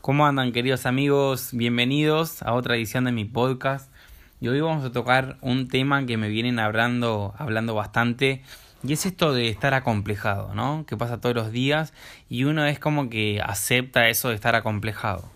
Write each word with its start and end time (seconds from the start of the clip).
¿Cómo 0.00 0.26
andan 0.26 0.52
queridos 0.52 0.86
amigos? 0.86 1.50
Bienvenidos 1.52 2.42
a 2.42 2.54
otra 2.54 2.76
edición 2.76 3.04
de 3.04 3.12
mi 3.12 3.26
podcast. 3.26 3.92
Y 4.40 4.48
hoy 4.48 4.62
vamos 4.62 4.82
a 4.84 4.92
tocar 4.92 5.36
un 5.42 5.68
tema 5.68 6.06
que 6.06 6.16
me 6.16 6.28
vienen 6.30 6.58
hablando, 6.58 7.34
hablando 7.36 7.74
bastante. 7.74 8.42
Y 8.82 8.94
es 8.94 9.04
esto 9.04 9.34
de 9.34 9.48
estar 9.48 9.74
acomplejado, 9.74 10.54
¿no? 10.54 10.86
Que 10.86 10.96
pasa 10.96 11.20
todos 11.20 11.34
los 11.34 11.52
días 11.52 11.92
y 12.30 12.44
uno 12.44 12.64
es 12.64 12.78
como 12.78 13.10
que 13.10 13.42
acepta 13.44 14.08
eso 14.08 14.30
de 14.30 14.36
estar 14.36 14.54
acomplejado. 14.54 15.30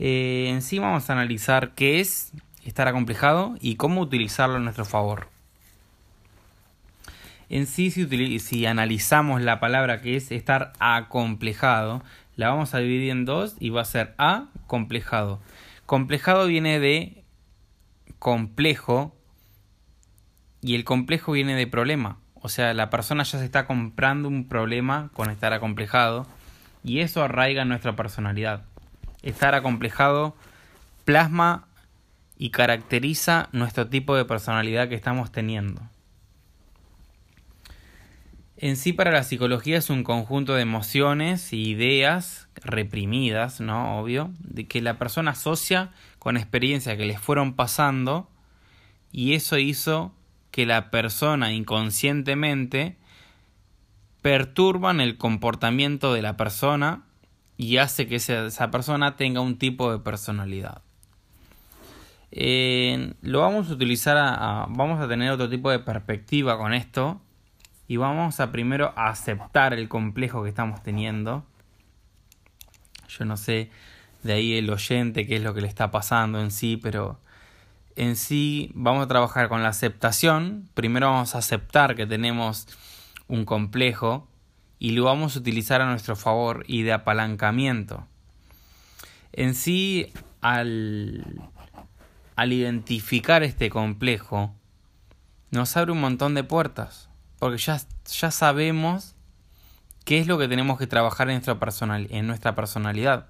Eh, 0.00 0.46
en 0.48 0.62
sí 0.62 0.80
vamos 0.80 1.08
a 1.08 1.12
analizar 1.12 1.74
qué 1.74 2.00
es 2.00 2.32
estar 2.68 2.88
acomplejado 2.88 3.56
y 3.60 3.76
cómo 3.76 4.00
utilizarlo 4.00 4.56
a 4.56 4.60
nuestro 4.60 4.84
favor. 4.84 5.28
En 7.48 7.66
sí, 7.66 7.90
si, 7.90 8.66
analizamos 8.66 9.40
la 9.40 9.58
palabra 9.58 10.02
que 10.02 10.16
es 10.16 10.30
estar 10.30 10.72
acomplejado, 10.78 12.02
la 12.36 12.50
vamos 12.50 12.74
a 12.74 12.78
dividir 12.78 13.10
en 13.10 13.24
dos 13.24 13.56
y 13.58 13.70
va 13.70 13.80
a 13.80 13.86
ser 13.86 14.14
A 14.18 14.48
complejado. 14.66 15.40
Complejado 15.86 16.46
viene 16.46 16.78
de 16.78 17.24
complejo 18.18 19.16
y 20.60 20.74
el 20.74 20.84
complejo 20.84 21.32
viene 21.32 21.54
de 21.54 21.66
problema. 21.66 22.18
O 22.34 22.50
sea, 22.50 22.74
la 22.74 22.90
persona 22.90 23.22
ya 23.22 23.38
se 23.38 23.44
está 23.44 23.66
comprando 23.66 24.28
un 24.28 24.46
problema 24.46 25.10
con 25.14 25.30
estar 25.30 25.54
acomplejado 25.54 26.26
y 26.84 27.00
eso 27.00 27.22
arraiga 27.22 27.64
nuestra 27.64 27.96
personalidad. 27.96 28.64
Estar 29.22 29.54
acomplejado 29.54 30.36
plasma 31.06 31.67
y 32.38 32.50
caracteriza 32.50 33.48
nuestro 33.52 33.88
tipo 33.88 34.16
de 34.16 34.24
personalidad 34.24 34.88
que 34.88 34.94
estamos 34.94 35.32
teniendo. 35.32 35.82
En 38.56 38.76
sí 38.76 38.92
para 38.92 39.12
la 39.12 39.22
psicología 39.22 39.78
es 39.78 39.90
un 39.90 40.02
conjunto 40.02 40.54
de 40.54 40.62
emociones 40.62 41.52
y 41.52 41.68
ideas 41.68 42.48
reprimidas, 42.56 43.60
¿no? 43.60 44.00
Obvio, 44.00 44.32
de 44.40 44.66
que 44.66 44.80
la 44.80 44.98
persona 44.98 45.32
asocia 45.32 45.90
con 46.18 46.36
experiencias 46.36 46.96
que 46.96 47.04
les 47.04 47.20
fueron 47.20 47.54
pasando 47.54 48.28
y 49.12 49.34
eso 49.34 49.58
hizo 49.58 50.12
que 50.50 50.66
la 50.66 50.90
persona 50.90 51.52
inconscientemente 51.52 52.96
perturban 54.22 55.00
el 55.00 55.16
comportamiento 55.16 56.12
de 56.12 56.22
la 56.22 56.36
persona 56.36 57.04
y 57.56 57.76
hace 57.76 58.06
que 58.06 58.16
esa, 58.16 58.70
persona 58.70 59.16
tenga 59.16 59.40
un 59.40 59.58
tipo 59.58 59.92
de 59.92 59.98
personalidad. 59.98 60.82
Lo 62.30 63.40
vamos 63.40 63.70
a 63.70 63.72
utilizar, 63.72 64.16
vamos 64.70 65.00
a 65.00 65.08
tener 65.08 65.30
otro 65.30 65.48
tipo 65.48 65.70
de 65.70 65.78
perspectiva 65.78 66.58
con 66.58 66.74
esto 66.74 67.20
y 67.86 67.96
vamos 67.96 68.38
a 68.40 68.52
primero 68.52 68.92
aceptar 68.96 69.72
el 69.72 69.88
complejo 69.88 70.42
que 70.42 70.50
estamos 70.50 70.82
teniendo. 70.82 71.44
Yo 73.08 73.24
no 73.24 73.36
sé 73.36 73.70
de 74.22 74.34
ahí 74.34 74.54
el 74.54 74.68
oyente 74.68 75.26
qué 75.26 75.36
es 75.36 75.42
lo 75.42 75.54
que 75.54 75.62
le 75.62 75.68
está 75.68 75.90
pasando 75.90 76.40
en 76.40 76.50
sí, 76.50 76.76
pero 76.76 77.18
en 77.96 78.14
sí 78.14 78.70
vamos 78.74 79.04
a 79.04 79.08
trabajar 79.08 79.48
con 79.48 79.62
la 79.62 79.70
aceptación. 79.70 80.68
Primero 80.74 81.10
vamos 81.10 81.34
a 81.34 81.38
aceptar 81.38 81.96
que 81.96 82.06
tenemos 82.06 82.68
un 83.26 83.44
complejo 83.44 84.28
y 84.78 84.90
lo 84.90 85.04
vamos 85.04 85.34
a 85.34 85.40
utilizar 85.40 85.80
a 85.80 85.86
nuestro 85.86 86.14
favor 86.14 86.64
y 86.68 86.82
de 86.82 86.92
apalancamiento. 86.92 88.06
En 89.32 89.54
sí, 89.54 90.12
al, 90.40 91.24
al 92.38 92.52
identificar 92.52 93.42
este 93.42 93.68
complejo, 93.68 94.54
nos 95.50 95.76
abre 95.76 95.90
un 95.90 96.00
montón 96.00 96.36
de 96.36 96.44
puertas 96.44 97.08
porque 97.40 97.58
ya, 97.58 97.80
ya 98.06 98.30
sabemos 98.30 99.16
qué 100.04 100.20
es 100.20 100.28
lo 100.28 100.38
que 100.38 100.46
tenemos 100.46 100.78
que 100.78 100.86
trabajar 100.86 101.28
en 101.30 101.34
nuestra, 101.34 101.58
personal, 101.58 102.06
en 102.10 102.28
nuestra 102.28 102.54
personalidad. 102.54 103.26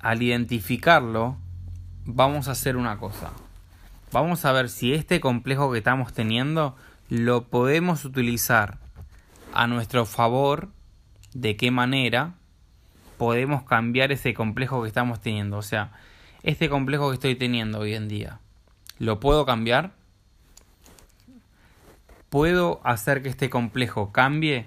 Al 0.00 0.20
identificarlo, 0.20 1.36
vamos 2.04 2.48
a 2.48 2.52
hacer 2.52 2.76
una 2.76 2.98
cosa. 2.98 3.30
Vamos 4.10 4.44
a 4.44 4.50
ver 4.50 4.70
si 4.70 4.94
este 4.94 5.20
complejo 5.20 5.70
que 5.70 5.78
estamos 5.78 6.12
teniendo 6.12 6.74
lo 7.08 7.44
podemos 7.44 8.04
utilizar 8.04 8.78
a 9.52 9.68
nuestro 9.68 10.06
favor, 10.06 10.70
de 11.34 11.56
qué 11.56 11.70
manera 11.70 12.34
podemos 13.24 13.62
cambiar 13.62 14.12
ese 14.12 14.34
complejo 14.34 14.82
que 14.82 14.88
estamos 14.88 15.18
teniendo. 15.18 15.56
O 15.56 15.62
sea, 15.62 15.92
este 16.42 16.68
complejo 16.68 17.08
que 17.08 17.14
estoy 17.14 17.36
teniendo 17.36 17.78
hoy 17.78 17.94
en 17.94 18.06
día, 18.06 18.38
¿lo 18.98 19.18
puedo 19.18 19.46
cambiar? 19.46 19.92
¿Puedo 22.28 22.82
hacer 22.84 23.22
que 23.22 23.30
este 23.30 23.48
complejo 23.48 24.12
cambie? 24.12 24.66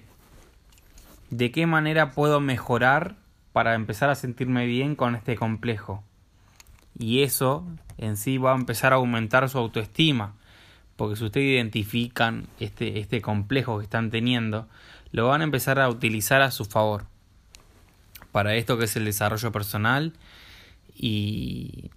¿De 1.29 1.51
qué 1.51 1.67
manera 1.67 2.13
puedo 2.13 2.39
mejorar 2.39 3.15
para 3.53 3.75
empezar 3.75 4.09
a 4.09 4.15
sentirme 4.15 4.65
bien 4.65 4.95
con 4.95 5.13
este 5.13 5.35
complejo? 5.35 6.03
Y 6.97 7.21
eso 7.21 7.63
en 7.99 8.17
sí 8.17 8.39
va 8.39 8.53
a 8.53 8.57
empezar 8.57 8.91
a 8.91 8.95
aumentar 8.95 9.47
su 9.49 9.59
autoestima. 9.59 10.33
Porque 10.95 11.15
si 11.15 11.25
ustedes 11.25 11.45
identifican 11.45 12.47
este, 12.59 12.97
este 12.97 13.21
complejo 13.21 13.77
que 13.77 13.83
están 13.83 14.09
teniendo, 14.09 14.67
lo 15.11 15.27
van 15.27 15.41
a 15.41 15.43
empezar 15.43 15.79
a 15.79 15.89
utilizar 15.89 16.41
a 16.41 16.49
su 16.49 16.65
favor. 16.65 17.05
Para 18.31 18.55
esto 18.55 18.77
que 18.77 18.85
es 18.85 18.95
el 18.95 19.05
desarrollo 19.05 19.51
personal 19.51 20.13
y, 20.95 21.91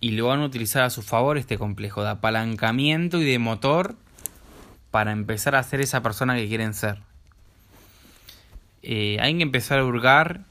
y 0.00 0.12
lo 0.12 0.26
van 0.26 0.40
a 0.40 0.44
utilizar 0.44 0.82
a 0.82 0.90
su 0.90 1.02
favor 1.02 1.38
este 1.38 1.58
complejo 1.58 2.02
de 2.02 2.10
apalancamiento 2.10 3.20
y 3.20 3.24
de 3.24 3.38
motor 3.38 3.96
para 4.90 5.12
empezar 5.12 5.54
a 5.54 5.62
ser 5.62 5.80
esa 5.80 6.02
persona 6.02 6.36
que 6.36 6.48
quieren 6.48 6.72
ser. 6.72 7.02
Eh, 8.82 9.18
hay 9.20 9.36
que 9.36 9.42
empezar 9.42 9.80
a 9.80 9.84
hurgar 9.84 10.44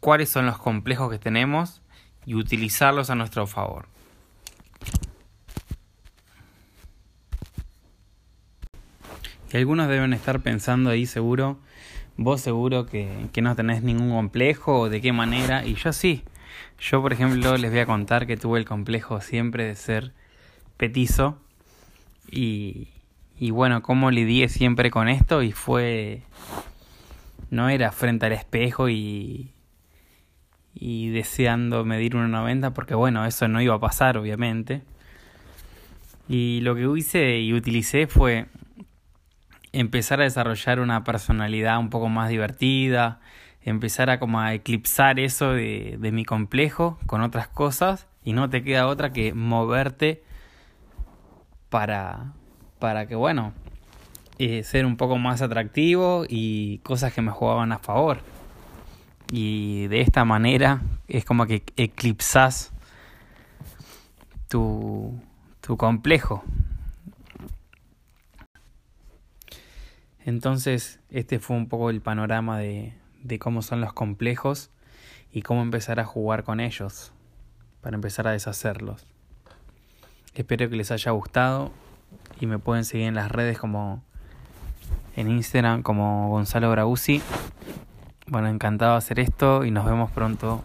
cuáles 0.00 0.30
son 0.30 0.46
los 0.46 0.58
complejos 0.58 1.10
que 1.10 1.18
tenemos 1.18 1.82
y 2.24 2.34
utilizarlos 2.34 3.10
a 3.10 3.14
nuestro 3.14 3.46
favor. 3.46 3.86
Y 9.52 9.56
algunos 9.56 9.88
deben 9.88 10.12
estar 10.12 10.40
pensando 10.40 10.90
ahí 10.90 11.06
seguro, 11.06 11.58
vos 12.16 12.40
seguro 12.40 12.86
que, 12.86 13.08
que 13.32 13.42
no 13.42 13.56
tenés 13.56 13.82
ningún 13.82 14.10
complejo 14.10 14.80
o 14.80 14.88
de 14.88 15.00
qué 15.00 15.12
manera, 15.12 15.66
y 15.66 15.74
yo 15.74 15.92
sí. 15.92 16.24
Yo 16.78 17.00
por 17.02 17.12
ejemplo 17.12 17.56
les 17.56 17.70
voy 17.70 17.80
a 17.80 17.86
contar 17.86 18.26
que 18.26 18.36
tuve 18.36 18.58
el 18.58 18.64
complejo 18.64 19.20
siempre 19.20 19.64
de 19.64 19.74
ser 19.76 20.12
petizo 20.76 21.38
y, 22.30 22.88
y 23.38 23.50
bueno, 23.50 23.82
cómo 23.82 24.10
lidié 24.10 24.48
siempre 24.48 24.90
con 24.90 25.08
esto 25.08 25.42
y 25.42 25.52
fue... 25.52 26.22
No 27.50 27.68
era 27.68 27.92
frente 27.92 28.26
al 28.26 28.32
espejo 28.32 28.88
y, 28.88 29.52
y 30.74 31.10
deseando 31.10 31.84
medir 31.84 32.14
1,90 32.14 32.72
porque 32.72 32.94
bueno, 32.94 33.24
eso 33.26 33.46
no 33.46 33.60
iba 33.60 33.74
a 33.74 33.80
pasar 33.80 34.18
obviamente. 34.18 34.82
Y 36.28 36.60
lo 36.62 36.74
que 36.74 36.88
hice 36.98 37.38
y 37.38 37.52
utilicé 37.52 38.06
fue 38.06 38.46
empezar 39.78 40.20
a 40.20 40.24
desarrollar 40.24 40.80
una 40.80 41.04
personalidad 41.04 41.78
un 41.78 41.90
poco 41.90 42.08
más 42.08 42.28
divertida, 42.28 43.20
empezar 43.62 44.10
a 44.10 44.18
como 44.18 44.40
a 44.40 44.54
eclipsar 44.54 45.18
eso 45.20 45.52
de, 45.52 45.96
de 45.98 46.12
mi 46.12 46.24
complejo 46.24 46.98
con 47.06 47.22
otras 47.22 47.48
cosas 47.48 48.06
y 48.24 48.32
no 48.32 48.48
te 48.48 48.62
queda 48.62 48.86
otra 48.86 49.12
que 49.12 49.34
moverte 49.34 50.22
para, 51.68 52.32
para 52.78 53.06
que, 53.06 53.14
bueno, 53.14 53.52
eh, 54.38 54.62
ser 54.64 54.86
un 54.86 54.96
poco 54.96 55.18
más 55.18 55.42
atractivo 55.42 56.24
y 56.28 56.78
cosas 56.78 57.12
que 57.12 57.22
me 57.22 57.30
jugaban 57.30 57.72
a 57.72 57.78
favor. 57.78 58.20
Y 59.30 59.86
de 59.88 60.00
esta 60.00 60.24
manera 60.24 60.82
es 61.08 61.24
como 61.24 61.46
que 61.46 61.64
eclipsas 61.76 62.72
tu, 64.48 65.20
tu 65.60 65.76
complejo. 65.76 66.44
Entonces, 70.24 71.00
este 71.10 71.38
fue 71.38 71.56
un 71.56 71.68
poco 71.68 71.90
el 71.90 72.00
panorama 72.00 72.58
de, 72.58 72.94
cómo 73.38 73.60
son 73.60 73.80
los 73.80 73.92
complejos 73.92 74.70
y 75.32 75.42
cómo 75.42 75.62
empezar 75.62 76.00
a 76.00 76.04
jugar 76.04 76.44
con 76.44 76.60
ellos 76.60 77.12
para 77.82 77.94
empezar 77.94 78.26
a 78.26 78.30
deshacerlos. 78.30 79.06
Espero 80.34 80.68
que 80.70 80.76
les 80.76 80.90
haya 80.90 81.10
gustado 81.10 81.72
y 82.40 82.46
me 82.46 82.58
pueden 82.58 82.84
seguir 82.84 83.06
en 83.06 83.14
las 83.14 83.30
redes 83.30 83.58
como 83.58 84.02
en 85.14 85.30
Instagram 85.30 85.82
como 85.82 86.30
Gonzalo 86.30 86.70
Braguzzi. 86.70 87.20
Bueno, 88.26 88.48
encantado 88.48 88.92
de 88.92 88.98
hacer 88.98 89.20
esto 89.20 89.64
y 89.64 89.70
nos 89.70 89.84
vemos 89.84 90.10
pronto 90.10 90.64